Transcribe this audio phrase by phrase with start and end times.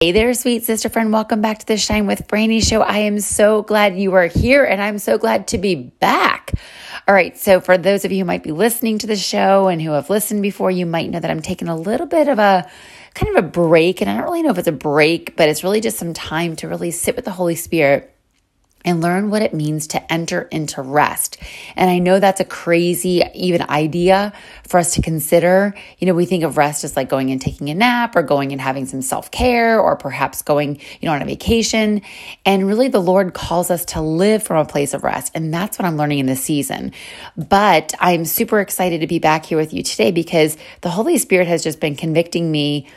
[0.00, 1.12] Hey there, sweet sister friend.
[1.12, 2.82] Welcome back to the Shine with Franny show.
[2.82, 6.52] I am so glad you are here and I'm so glad to be back.
[7.08, 7.36] All right.
[7.36, 10.08] So, for those of you who might be listening to the show and who have
[10.08, 12.70] listened before, you might know that I'm taking a little bit of a
[13.14, 14.00] kind of a break.
[14.00, 16.54] And I don't really know if it's a break, but it's really just some time
[16.54, 18.14] to really sit with the Holy Spirit
[18.88, 21.36] and learn what it means to enter into rest.
[21.76, 24.32] And I know that's a crazy even idea
[24.66, 25.74] for us to consider.
[25.98, 28.52] You know, we think of rest as like going and taking a nap or going
[28.52, 32.00] and having some self-care or perhaps going, you know, on a vacation.
[32.46, 35.32] And really the Lord calls us to live from a place of rest.
[35.34, 36.92] And that's what I'm learning in this season.
[37.36, 41.46] But I'm super excited to be back here with you today because the Holy Spirit
[41.46, 42.88] has just been convicting me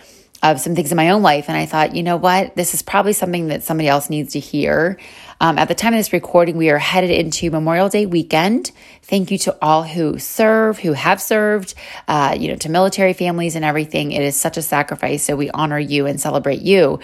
[0.44, 1.50] of some things in my own life.
[1.50, 2.56] And I thought, you know what?
[2.56, 4.98] This is probably something that somebody else needs to hear.
[5.42, 8.72] Um, at the time of this recording, we are headed into Memorial Day weekend.
[9.02, 11.74] Thank you to all who serve, who have served,
[12.08, 14.12] uh, you know, to military families and everything.
[14.12, 15.24] It is such a sacrifice.
[15.24, 17.00] So we honor you and celebrate you.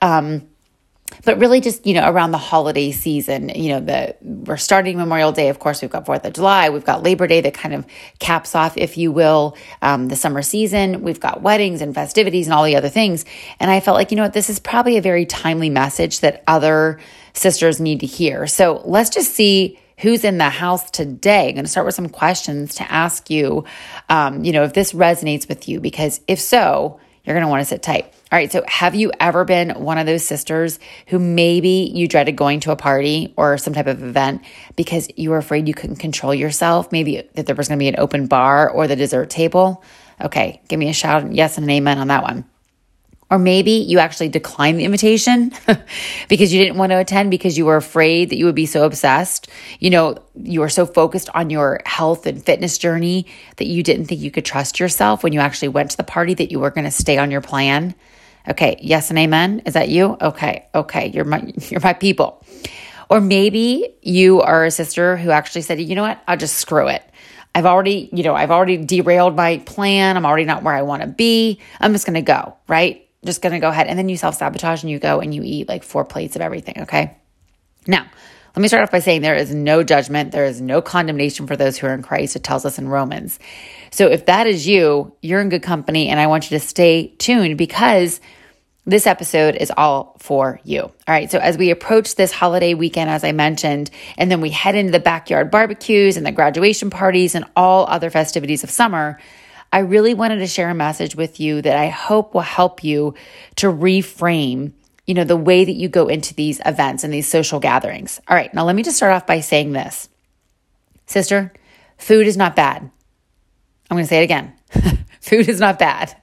[0.00, 0.46] Um,
[1.24, 5.32] but really just you know around the holiday season you know the we're starting memorial
[5.32, 7.86] day of course we've got fourth of july we've got labor day that kind of
[8.18, 12.54] caps off if you will um, the summer season we've got weddings and festivities and
[12.54, 13.24] all the other things
[13.58, 16.42] and i felt like you know what this is probably a very timely message that
[16.46, 16.98] other
[17.32, 21.48] sisters need to hear so let's just see who's in the house today.
[21.48, 23.64] I'm going to start with some questions to ask you,
[24.08, 27.60] um, you know, if this resonates with you, because if so, you're going to want
[27.60, 28.12] to sit tight.
[28.32, 28.52] All right.
[28.52, 30.78] So, have you ever been one of those sisters
[31.08, 34.44] who maybe you dreaded going to a party or some type of event
[34.76, 36.92] because you were afraid you couldn't control yourself?
[36.92, 39.82] Maybe that there was going to be an open bar or the dessert table?
[40.20, 40.60] Okay.
[40.68, 42.44] Give me a shout, yes, and an amen on that one.
[43.30, 45.52] Or maybe you actually declined the invitation
[46.28, 48.84] because you didn't want to attend because you were afraid that you would be so
[48.84, 49.48] obsessed.
[49.80, 54.06] You know, you were so focused on your health and fitness journey that you didn't
[54.06, 56.70] think you could trust yourself when you actually went to the party that you were
[56.70, 57.94] going to stay on your plan.
[58.48, 59.62] Okay, yes and amen.
[59.66, 60.16] Is that you?
[60.20, 62.44] Okay, okay, you're my you're my people.
[63.08, 66.22] Or maybe you are a sister who actually said, "You know what?
[66.28, 67.02] I'll just screw it.
[67.54, 70.16] I've already, you know, I've already derailed my plan.
[70.16, 71.60] I'm already not where I want to be.
[71.80, 73.06] I'm just to go, right?
[73.24, 73.86] just to go ahead.
[73.86, 76.42] And then you self sabotage and you go and you eat like four plates of
[76.42, 76.82] everything.
[76.82, 77.16] Okay.
[77.86, 78.06] Now,
[78.54, 81.56] let me start off by saying there is no judgment, there is no condemnation for
[81.56, 82.36] those who are in Christ.
[82.36, 83.38] It tells us in Romans.
[83.90, 87.08] So if that is you, you're in good company, and I want you to stay
[87.18, 88.20] tuned because
[88.86, 90.80] this episode is all for you.
[90.80, 91.30] All right.
[91.30, 94.90] So as we approach this holiday weekend, as I mentioned, and then we head into
[94.90, 99.20] the backyard barbecues and the graduation parties and all other festivities of summer,
[99.72, 103.14] I really wanted to share a message with you that I hope will help you
[103.56, 104.72] to reframe,
[105.10, 108.20] you know, the way that you go into these events and these social gatherings.
[108.28, 110.08] All right, now let me just start off by saying this.
[111.06, 111.52] Sister,
[111.98, 112.82] food is not bad.
[113.90, 114.54] I'm going to say it again.
[115.20, 116.16] food is not bad.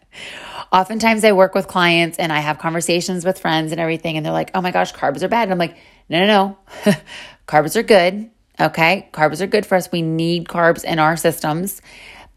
[0.72, 4.32] Oftentimes I work with clients and I have conversations with friends and everything and they're
[4.32, 5.76] like, "Oh my gosh, carbs are bad." And I'm like,
[6.08, 6.94] "No, no, no.
[7.48, 8.32] carbs are good.
[8.58, 9.10] Okay?
[9.12, 9.92] Carbs are good for us.
[9.92, 11.82] We need carbs in our systems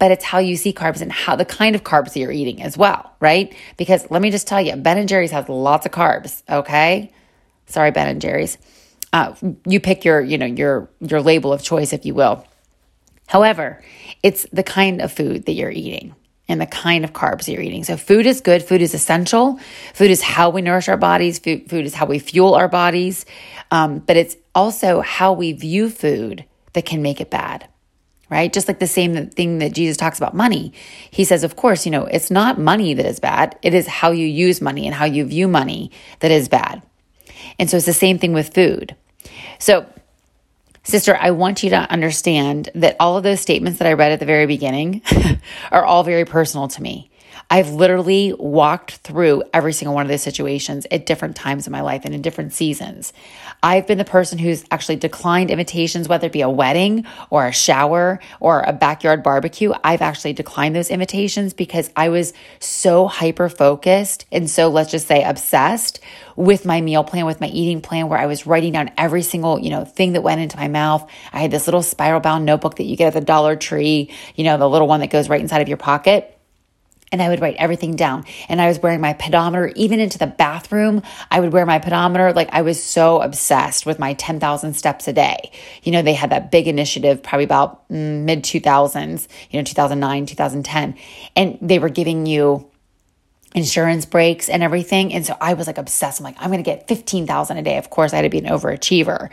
[0.00, 2.76] but it's how you see carbs and how the kind of carbs you're eating as
[2.76, 3.54] well, right?
[3.76, 6.42] Because let me just tell you, Ben and Jerry's has lots of carbs.
[6.48, 7.12] Okay,
[7.66, 8.56] sorry, Ben and Jerry's.
[9.12, 9.34] Uh,
[9.66, 12.46] you pick your, you know, your your label of choice, if you will.
[13.26, 13.82] However,
[14.22, 16.14] it's the kind of food that you're eating
[16.48, 17.84] and the kind of carbs you're eating.
[17.84, 18.62] So, food is good.
[18.62, 19.60] Food is essential.
[19.92, 21.38] Food is how we nourish our bodies.
[21.38, 23.26] Food, food is how we fuel our bodies.
[23.70, 27.68] Um, but it's also how we view food that can make it bad
[28.30, 28.52] right?
[28.52, 30.72] Just like the same thing that Jesus talks about money.
[31.10, 33.58] He says, of course, you know, it's not money that is bad.
[33.60, 36.82] It is how you use money and how you view money that is bad.
[37.58, 38.94] And so it's the same thing with food.
[39.58, 39.86] So,
[40.84, 44.20] sister, I want you to understand that all of those statements that I read at
[44.20, 45.02] the very beginning
[45.72, 47.10] are all very personal to me.
[47.52, 51.80] I've literally walked through every single one of those situations at different times in my
[51.80, 53.12] life and in different seasons.
[53.60, 57.52] I've been the person who's actually declined invitations, whether it be a wedding or a
[57.52, 59.72] shower or a backyard barbecue.
[59.82, 65.08] I've actually declined those invitations because I was so hyper focused and so, let's just
[65.08, 65.98] say, obsessed
[66.36, 69.58] with my meal plan, with my eating plan, where I was writing down every single,
[69.58, 71.10] you know, thing that went into my mouth.
[71.32, 74.44] I had this little spiral bound notebook that you get at the Dollar Tree, you
[74.44, 76.36] know, the little one that goes right inside of your pocket
[77.12, 78.24] and I would write everything down.
[78.48, 81.02] And I was wearing my pedometer, even into the bathroom.
[81.30, 82.32] I would wear my pedometer.
[82.32, 85.50] Like I was so obsessed with my 10,000 steps a day.
[85.82, 90.26] You know, they had that big initiative probably about mm, mid 2000s, you know, 2009,
[90.26, 90.94] 2010.
[91.34, 92.69] And they were giving you
[93.54, 95.12] insurance breaks and everything.
[95.12, 96.20] And so I was like obsessed.
[96.20, 97.78] I'm like, I'm going to get 15,000 a day.
[97.78, 99.30] Of course, I had to be an overachiever.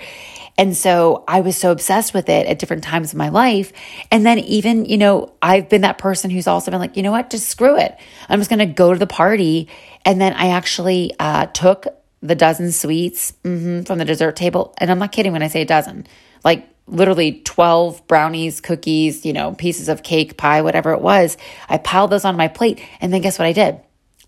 [0.58, 3.72] And so I was so obsessed with it at different times of my life.
[4.12, 7.12] And then even, you know, I've been that person who's also been like, you know
[7.12, 7.96] what, just screw it.
[8.28, 9.69] I'm just going to go to the party.
[10.04, 11.86] And then I actually uh, took
[12.24, 14.74] the dozen sweets mm-hmm, from the dessert table.
[14.80, 16.08] And I'm not kidding when I say a dozen,
[16.44, 21.38] like literally 12 brownies, cookies, you know, pieces of cake, pie, whatever it was.
[21.69, 22.81] I piled those on my plate.
[23.00, 23.80] And then guess what I did?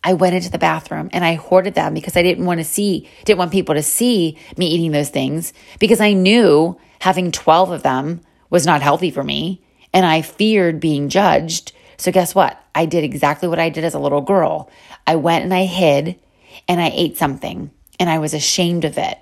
[0.03, 3.09] I went into the bathroom and I hoarded them because I didn't want to see,
[3.25, 7.83] didn't want people to see me eating those things because I knew having 12 of
[7.83, 9.61] them was not healthy for me
[9.93, 11.73] and I feared being judged.
[11.97, 12.61] So guess what?
[12.73, 14.69] I did exactly what I did as a little girl.
[15.05, 16.19] I went and I hid
[16.67, 19.19] and I ate something and I was ashamed of it.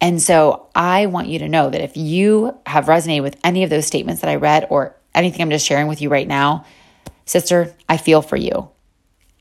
[0.00, 3.70] And so I want you to know that if you have resonated with any of
[3.70, 6.64] those statements that I read or anything I'm just sharing with you right now,
[7.26, 8.70] sister, I feel for you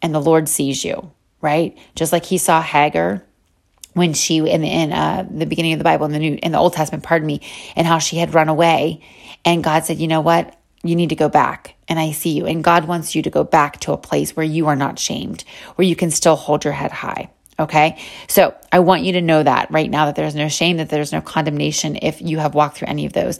[0.05, 1.11] and the Lord sees you,
[1.41, 1.75] right?
[1.95, 3.23] Just like he saw Hagar
[3.93, 6.51] when she in the, in uh, the beginning of the Bible in the new in
[6.51, 7.41] the Old Testament, pardon me,
[7.75, 9.01] and how she had run away,
[9.43, 10.55] and God said, "You know what?
[10.83, 12.45] You need to go back." And I see you.
[12.45, 15.43] And God wants you to go back to a place where you are not shamed,
[15.73, 17.31] where you can still hold your head high.
[17.59, 17.97] Okay.
[18.27, 21.11] So I want you to know that right now that there's no shame, that there's
[21.11, 23.39] no condemnation if you have walked through any of those.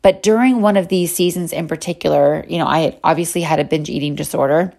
[0.00, 3.90] But during one of these seasons in particular, you know, I obviously had a binge
[3.90, 4.72] eating disorder.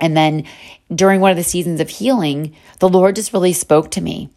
[0.00, 0.44] And then
[0.94, 4.30] during one of the seasons of healing, the Lord just really spoke to me.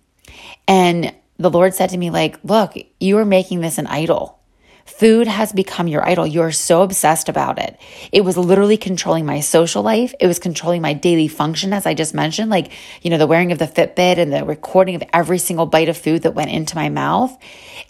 [0.68, 4.40] And the Lord said to me, like, look, you are making this an idol.
[4.86, 6.26] Food has become your idol.
[6.26, 7.80] You are so obsessed about it.
[8.12, 10.14] It was literally controlling my social life.
[10.20, 12.72] It was controlling my daily function, as I just mentioned, like,
[13.02, 15.98] you know, the wearing of the Fitbit and the recording of every single bite of
[15.98, 17.36] food that went into my mouth.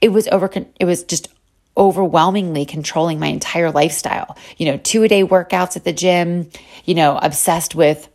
[0.01, 1.29] It was over, it was just
[1.81, 4.37] overwhelmingly controlling my entire lifestyle.
[4.57, 6.49] You know, two a day workouts at the gym,
[6.85, 8.07] you know, obsessed with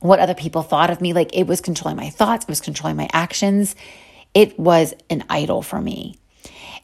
[0.00, 1.12] what other people thought of me.
[1.12, 3.76] Like it was controlling my thoughts, it was controlling my actions.
[4.34, 6.16] It was an idol for me.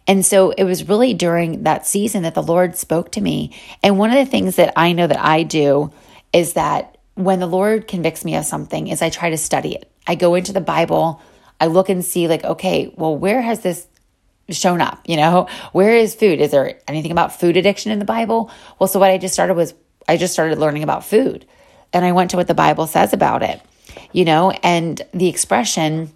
[0.06, 3.52] And so it was really during that season that the Lord spoke to me.
[3.82, 5.92] And one of the things that I know that I do
[6.32, 9.90] is that when the Lord convicts me of something is I try to study it.
[10.06, 11.20] I go into the Bible,
[11.60, 13.88] I look and see like, okay, well, where has this
[14.50, 15.00] shown up?
[15.06, 16.40] You know, where is food?
[16.40, 18.50] Is there anything about food addiction in the Bible?
[18.78, 19.74] Well, so what I just started was
[20.08, 21.46] I just started learning about food
[21.92, 23.60] and I went to what the Bible says about it,
[24.12, 26.12] you know, and the expression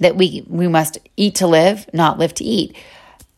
[0.00, 2.76] that we we must eat to live, not live to eat.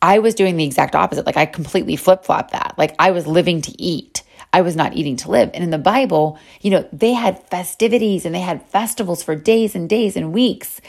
[0.00, 1.26] I was doing the exact opposite.
[1.26, 2.74] Like I completely flip-flopped that.
[2.78, 4.22] Like I was living to eat.
[4.52, 5.50] I was not eating to live.
[5.52, 9.74] And in the Bible, you know, they had festivities and they had festivals for days
[9.74, 10.80] and days and weeks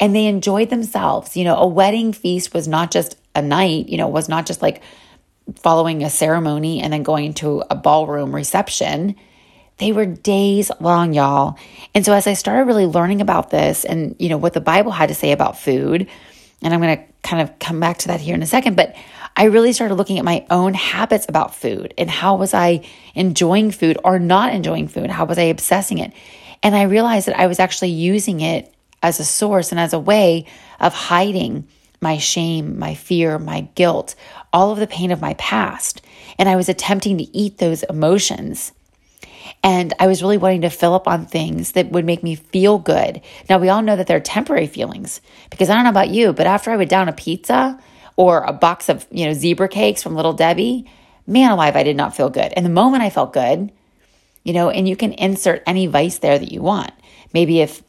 [0.00, 1.36] and they enjoyed themselves.
[1.36, 4.62] You know, a wedding feast was not just a night, you know, was not just
[4.62, 4.82] like
[5.56, 9.16] following a ceremony and then going to a ballroom reception.
[9.78, 11.58] They were days long, y'all.
[11.94, 14.92] And so as I started really learning about this and, you know, what the Bible
[14.92, 16.08] had to say about food,
[16.62, 18.94] and I'm going to kind of come back to that here in a second, but
[19.36, 23.70] I really started looking at my own habits about food and how was I enjoying
[23.70, 25.10] food or not enjoying food?
[25.10, 26.12] How was I obsessing it?
[26.62, 28.71] And I realized that I was actually using it
[29.02, 30.46] as a source and as a way
[30.80, 31.66] of hiding
[32.00, 34.14] my shame, my fear, my guilt,
[34.52, 36.02] all of the pain of my past.
[36.38, 38.72] And I was attempting to eat those emotions.
[39.62, 42.78] And I was really wanting to fill up on things that would make me feel
[42.78, 43.20] good.
[43.48, 45.20] Now, we all know that they're temporary feelings
[45.50, 47.80] because I don't know about you, but after I would down a pizza
[48.16, 50.90] or a box of, you know, zebra cakes from Little Debbie,
[51.26, 52.52] man alive, I did not feel good.
[52.56, 53.70] And the moment I felt good,
[54.42, 56.90] you know, and you can insert any vice there that you want.
[57.32, 57.82] Maybe if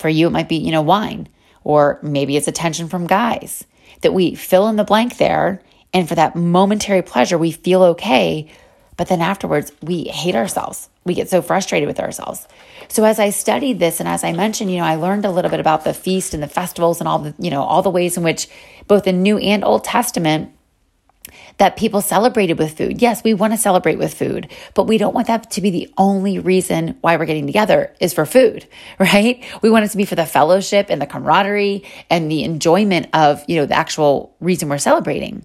[0.00, 1.28] for you, it might be, you know, wine,
[1.62, 3.64] or maybe it's attention from guys
[4.00, 5.62] that we fill in the blank there.
[5.92, 8.50] And for that momentary pleasure, we feel okay.
[8.96, 10.88] But then afterwards, we hate ourselves.
[11.04, 12.46] We get so frustrated with ourselves.
[12.88, 15.50] So as I studied this, and as I mentioned, you know, I learned a little
[15.50, 18.16] bit about the feast and the festivals and all the, you know, all the ways
[18.16, 18.48] in which
[18.86, 20.52] both the New and Old Testament
[21.58, 23.02] that people celebrated with food.
[23.02, 25.92] Yes, we want to celebrate with food, but we don't want that to be the
[25.98, 28.66] only reason why we're getting together is for food,
[28.98, 29.44] right?
[29.62, 33.44] We want it to be for the fellowship and the camaraderie and the enjoyment of,
[33.48, 35.44] you know, the actual reason we're celebrating.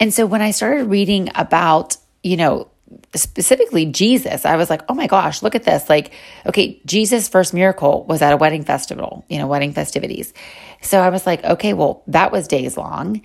[0.00, 2.68] And so when I started reading about, you know,
[3.14, 5.88] specifically Jesus, I was like, oh my gosh, look at this.
[5.88, 6.12] Like,
[6.46, 10.32] okay, Jesus' first miracle was at a wedding festival, you know, wedding festivities.
[10.80, 13.22] So I was like, okay, well, that was days long.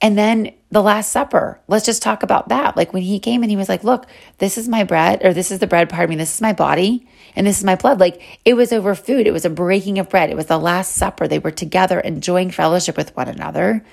[0.00, 2.76] And then the Last Supper, let's just talk about that.
[2.76, 4.06] Like when he came and he was like, Look,
[4.38, 7.06] this is my bread, or this is the bread, pardon me, this is my body,
[7.34, 7.98] and this is my blood.
[7.98, 10.94] Like it was over food, it was a breaking of bread, it was the Last
[10.94, 11.26] Supper.
[11.26, 13.84] They were together enjoying fellowship with one another.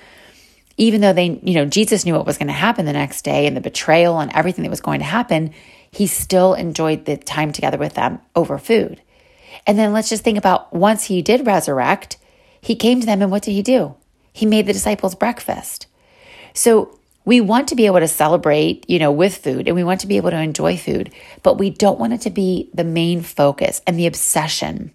[0.76, 3.46] Even though they, you know, Jesus knew what was going to happen the next day
[3.46, 5.54] and the betrayal and everything that was going to happen,
[5.90, 9.00] he still enjoyed the time together with them over food.
[9.68, 12.16] And then let's just think about once he did resurrect,
[12.60, 13.94] he came to them and what did he do?
[14.32, 15.86] He made the disciples breakfast.
[16.54, 20.00] So we want to be able to celebrate, you know, with food and we want
[20.00, 23.22] to be able to enjoy food, but we don't want it to be the main
[23.22, 24.92] focus and the obsession.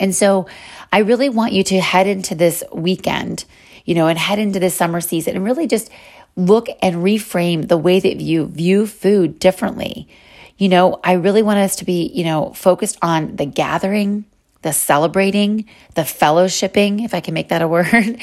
[0.00, 0.46] And so
[0.92, 3.44] I really want you to head into this weekend,
[3.84, 5.90] you know, and head into this summer season and really just
[6.34, 10.08] look and reframe the way that you view food differently.
[10.58, 14.24] You know, I really want us to be, you know, focused on the gathering,
[14.62, 18.18] the celebrating, the fellowshipping, if I can make that a word,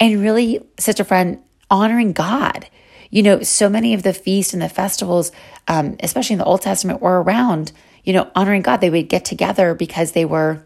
[0.00, 1.40] and really, sister friend,
[1.72, 2.68] honoring God.
[3.10, 5.32] You know, so many of the feasts and the festivals,
[5.66, 7.72] um, especially in the Old Testament, were around,
[8.04, 8.80] you know, honoring God.
[8.80, 10.64] They would get together because they were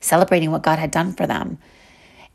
[0.00, 1.58] celebrating what God had done for them.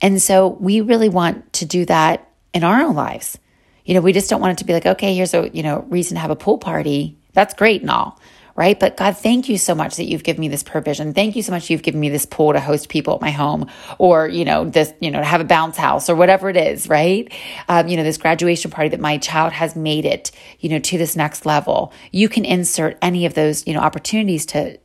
[0.02, 3.38] And so we really want to do that in our own lives.
[3.86, 5.86] You know, we just don't want it to be like, okay, here's a, you know,
[5.90, 7.18] reason to have a pool party.
[7.34, 8.20] That's great and all
[8.56, 8.80] right?
[8.80, 11.14] But God, thank you so much that you've given me this provision.
[11.14, 13.68] Thank you so much you've given me this pool to host people at my home
[13.98, 16.88] or, you know, this, you know, to have a bounce house or whatever it is,
[16.88, 17.32] right?
[17.68, 20.98] Um, you know, this graduation party that my child has made it, you know, to
[20.98, 21.94] this next level.
[22.12, 24.80] You can insert any of those, you know, opportunities to,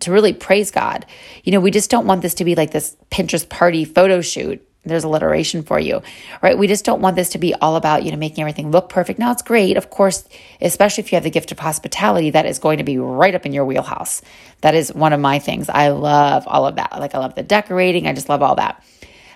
[0.00, 1.04] to really praise God.
[1.42, 4.66] You know, we just don't want this to be like this Pinterest party photo shoot
[4.84, 6.02] there's alliteration for you,
[6.42, 6.58] right?
[6.58, 9.18] We just don't want this to be all about, you know, making everything look perfect.
[9.18, 9.76] Now it's great.
[9.76, 10.28] Of course,
[10.60, 13.46] especially if you have the gift of hospitality, that is going to be right up
[13.46, 14.22] in your wheelhouse.
[14.62, 15.68] That is one of my things.
[15.68, 16.98] I love all of that.
[16.98, 18.08] Like I love the decorating.
[18.08, 18.82] I just love all that.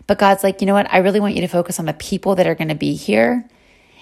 [0.08, 0.92] But God's like, you know what?
[0.92, 3.48] I really want you to focus on the people that are going to be here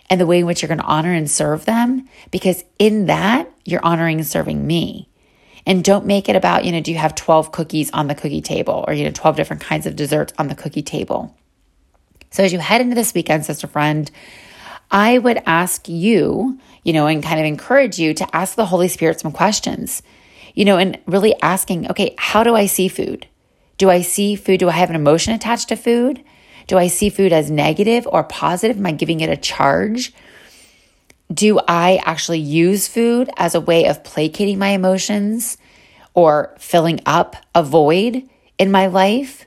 [0.08, 3.50] and the way in which you're going to honor and serve them because in that,
[3.64, 5.08] you're honoring and serving me.
[5.66, 8.42] And don't make it about, you know, do you have 12 cookies on the cookie
[8.42, 11.34] table or, you know, 12 different kinds of desserts on the cookie table.
[12.30, 14.10] So as you head into this weekend, sister friend,
[14.90, 18.88] I would ask you, you know, and kind of encourage you to ask the Holy
[18.88, 20.02] Spirit some questions,
[20.54, 23.26] you know, and really asking, okay, how do I see food?
[23.78, 24.60] Do I see food?
[24.60, 26.22] Do I have an emotion attached to food?
[26.66, 28.78] Do I see food as negative or positive?
[28.78, 30.12] Am I giving it a charge?
[31.32, 35.56] Do I actually use food as a way of placating my emotions
[36.12, 38.28] or filling up a void
[38.58, 39.46] in my life?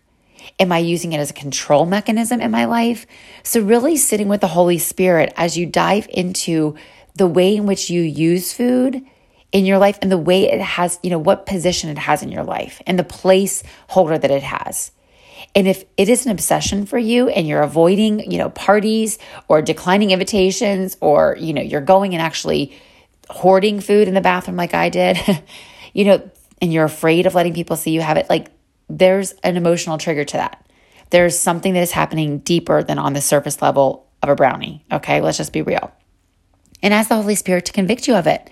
[0.60, 3.06] Am I using it as a control mechanism in my life?
[3.44, 6.76] So, really sitting with the Holy Spirit as you dive into
[7.16, 9.04] the way in which you use food
[9.52, 12.30] in your life and the way it has, you know, what position it has in
[12.30, 14.92] your life and the place holder that it has.
[15.56, 19.62] And if it is an obsession for you and you're avoiding, you know, parties or
[19.62, 22.78] declining invitations or, you know, you're going and actually
[23.30, 25.18] hoarding food in the bathroom like I did,
[25.94, 28.52] you know, and you're afraid of letting people see you have it, like
[28.90, 30.70] there's an emotional trigger to that.
[31.10, 34.86] There's something that is happening deeper than on the surface level of a brownie.
[34.92, 35.92] Okay, let's just be real.
[36.82, 38.50] And ask the Holy Spirit to convict you of it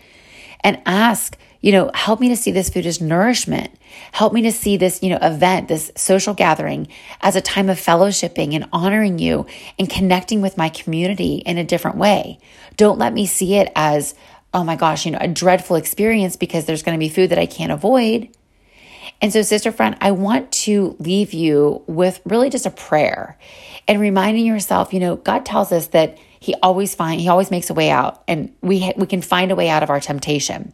[0.65, 3.71] and ask, you know, help me to see this food as nourishment.
[4.11, 6.87] Help me to see this, you know, event, this social gathering
[7.21, 9.45] as a time of fellowshipping and honoring you
[9.77, 12.39] and connecting with my community in a different way.
[12.77, 14.15] Don't let me see it as,
[14.55, 17.39] oh my gosh, you know, a dreadful experience because there's going to be food that
[17.39, 18.29] I can't avoid.
[19.21, 23.37] And so, sister friend, I want to leave you with really just a prayer
[23.87, 27.71] and reminding yourself, you know, God tells us that He always find He always makes
[27.71, 30.73] a way out, and we ha- we can find a way out of our temptation.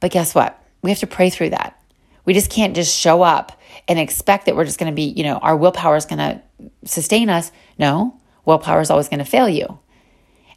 [0.00, 0.58] But guess what?
[0.80, 1.78] We have to pray through that.
[2.24, 5.24] We just can't just show up and expect that we're just going to be, you
[5.24, 6.40] know, our willpower is going to
[6.86, 7.52] sustain us.
[7.78, 9.78] No, willpower is always going to fail you.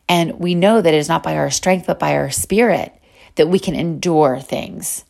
[0.07, 2.93] And we know that it is not by our strength, but by our spirit
[3.35, 5.03] that we can endure things.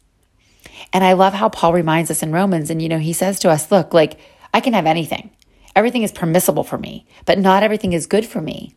[0.91, 3.51] And I love how Paul reminds us in Romans, and, you know, he says to
[3.51, 4.17] us, look, like,
[4.51, 5.29] I can have anything.
[5.75, 8.75] Everything is permissible for me, but not everything is good for me.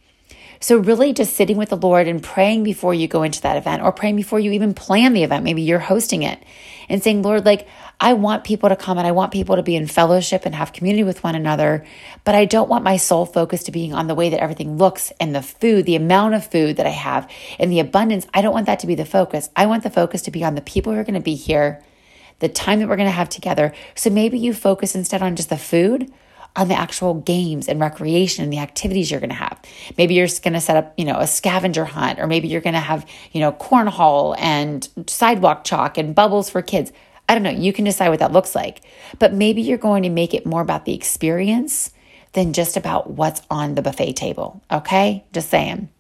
[0.61, 3.83] So, really, just sitting with the Lord and praying before you go into that event
[3.83, 5.45] or praying before you even plan the event.
[5.45, 6.43] Maybe you're hosting it
[6.89, 7.69] and saying, Lord, like,
[8.01, 10.73] I want people to come and I want people to be in fellowship and have
[10.73, 11.85] community with one another,
[12.25, 15.13] but I don't want my sole focus to being on the way that everything looks
[15.21, 18.27] and the food, the amount of food that I have and the abundance.
[18.33, 19.51] I don't want that to be the focus.
[19.57, 21.83] I want the focus to be on the people who are going to be here,
[22.39, 23.73] the time that we're going to have together.
[23.97, 26.13] So maybe you focus instead on just the food
[26.57, 29.61] on the actual games and recreation and the activities you're going to have.
[29.97, 32.75] Maybe you're going to set up, you know, a scavenger hunt, or maybe you're going
[32.75, 36.93] to have, you know, cornhole and sidewalk chalk and bubbles for kids.
[37.29, 37.51] I don't know.
[37.51, 38.81] You can decide what that looks like.
[39.19, 41.93] But maybe you're going to make it more about the experience
[42.33, 44.63] than just about what's on the buffet table.
[44.71, 45.25] Okay?
[45.33, 45.91] Just saying.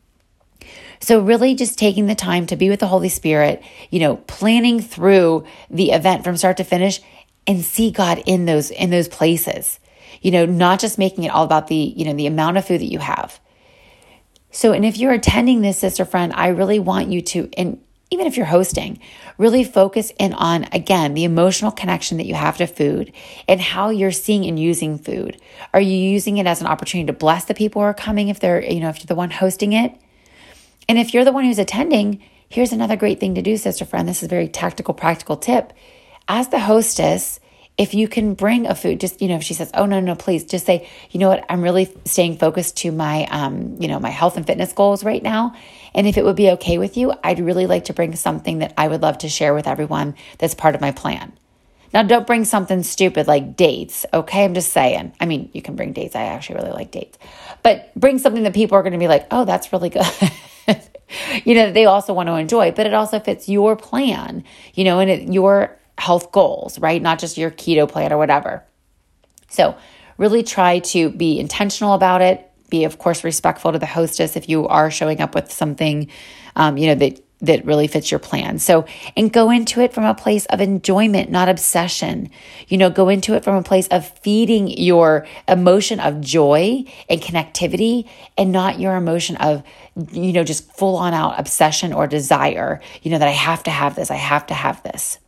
[1.00, 4.80] So, really, just taking the time to be with the Holy Spirit, you know, planning
[4.80, 7.00] through the event from start to finish
[7.46, 9.78] and see God in those in those places
[10.20, 12.80] you know, not just making it all about the, you know, the amount of food
[12.80, 13.40] that you have.
[14.50, 18.26] So, and if you're attending this, sister friend, I really want you to, and even
[18.26, 18.98] if you're hosting,
[19.36, 23.12] really focus in on, again, the emotional connection that you have to food
[23.46, 25.40] and how you're seeing and using food.
[25.74, 28.40] Are you using it as an opportunity to bless the people who are coming if
[28.40, 29.94] they're, you know, if you're the one hosting it?
[30.88, 34.08] And if you're the one who's attending, here's another great thing to do, sister friend.
[34.08, 35.74] This is a very tactical, practical tip.
[36.26, 37.40] As the hostess,
[37.78, 40.16] if you can bring a food just you know if she says oh no no
[40.16, 41.46] please just say you know what?
[41.48, 45.22] I'm really staying focused to my um you know my health and fitness goals right
[45.22, 45.54] now.
[45.94, 48.74] And if it would be okay with you i'd really like to bring something that
[48.76, 51.32] i would love to share with everyone that's part of my plan.
[51.94, 54.44] Now don't bring something stupid like dates okay?
[54.44, 55.14] I'm just saying.
[55.20, 56.16] I mean you can bring dates.
[56.16, 57.16] I actually really like dates.
[57.62, 60.04] But bring something that people are going to be like oh that's really good.
[61.44, 62.70] You know they also want to enjoy.
[62.72, 64.44] But it also fits your plan
[64.74, 67.02] you know and it, your health goals, right?
[67.02, 68.64] Not just your keto plan or whatever.
[69.48, 69.76] So,
[70.16, 72.50] really try to be intentional about it.
[72.70, 76.08] Be, of course, respectful to the hostess if you are showing up with something,
[76.54, 78.58] um, you know, that that really fits your plan.
[78.58, 78.84] So,
[79.16, 82.30] and go into it from a place of enjoyment, not obsession.
[82.66, 87.20] You know, go into it from a place of feeding your emotion of joy and
[87.20, 89.62] connectivity and not your emotion of,
[90.10, 93.70] you know, just full on out obsession or desire, you know, that I have to
[93.70, 95.18] have this, I have to have this.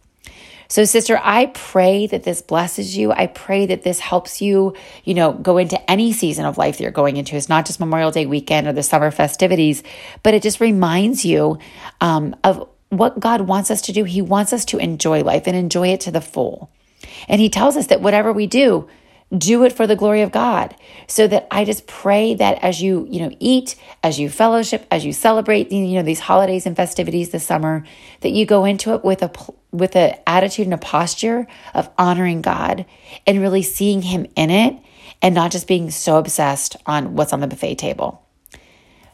[0.71, 3.11] So, sister, I pray that this blesses you.
[3.11, 6.85] I pray that this helps you, you know, go into any season of life that
[6.85, 7.35] you're going into.
[7.35, 9.83] It's not just Memorial Day weekend or the summer festivities,
[10.23, 11.59] but it just reminds you
[12.01, 14.05] um, of what God wants us to do.
[14.05, 16.71] He wants us to enjoy life and enjoy it to the full.
[17.27, 18.89] And He tells us that whatever we do,
[19.37, 20.75] do it for the glory of God.
[21.07, 25.05] So that I just pray that as you, you know, eat, as you fellowship, as
[25.05, 27.85] you celebrate, you know, these holidays and festivities this summer,
[28.23, 29.31] that you go into it with a
[29.73, 32.87] with an attitude and a posture of honoring God
[33.27, 34.77] and really seeing him in it
[35.23, 38.27] and not just being so obsessed on what's on the buffet table.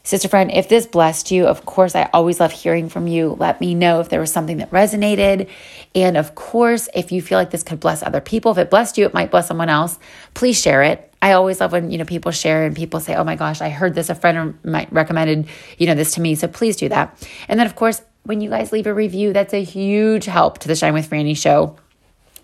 [0.07, 3.35] Sister friend, if this blessed you, of course, I always love hearing from you.
[3.37, 5.49] Let me know if there was something that resonated.
[5.93, 8.97] And of course, if you feel like this could bless other people, if it blessed
[8.97, 9.99] you, it might bless someone else.
[10.33, 11.13] Please share it.
[11.21, 13.67] I always love when, you know, people share and people say, oh my gosh, I
[13.67, 14.09] heard this.
[14.09, 14.57] A friend
[14.91, 16.35] recommended, you know, this to me.
[16.35, 17.21] So please do that.
[17.49, 20.69] And then, of course, when you guys leave a review, that's a huge help to
[20.69, 21.75] the Shine with Franny show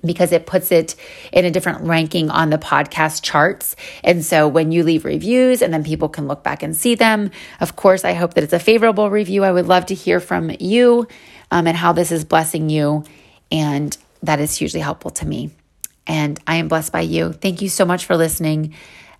[0.05, 0.95] because it puts it
[1.31, 3.75] in a different ranking on the podcast charts.
[4.03, 7.32] And so when you leave reviews and then people can look back and see them,
[7.62, 9.43] of course, I hope that it's a favorable review.
[9.43, 11.08] I would love to hear from you
[11.51, 13.04] um, and how this is blessing you.
[13.51, 15.51] And that is hugely helpful to me.
[16.06, 17.32] And I am blessed by you.
[17.32, 18.73] Thank you so much for listening.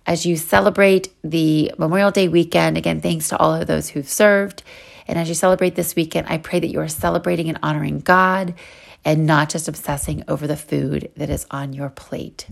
[0.06, 4.62] As you celebrate the Memorial Day weekend, again, thanks to all of those who've served.
[5.06, 8.54] And as you celebrate this weekend, I pray that you are celebrating and honoring God
[9.04, 12.46] and not just obsessing over the food that is on your plate.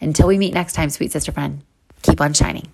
[0.00, 1.62] Until we meet next time, sweet sister friend,
[2.02, 2.72] keep on shining.